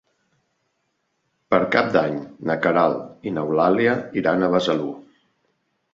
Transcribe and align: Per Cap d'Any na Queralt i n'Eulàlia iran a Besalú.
Per 1.53 1.59
Cap 1.75 1.91
d'Any 1.97 2.17
na 2.51 2.57
Queralt 2.65 3.31
i 3.31 3.35
n'Eulàlia 3.37 3.97
iran 4.23 4.45
a 4.49 4.55
Besalú. 4.57 4.93